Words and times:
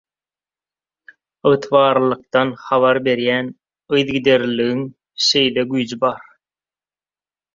Ygtybarlylykdan 1.49 2.53
habar 2.69 2.99
berýän 3.07 3.51
yzygiderliligiň 3.99 4.81
şeýle 5.29 5.67
güýji 5.75 5.99
bar. 6.07 6.27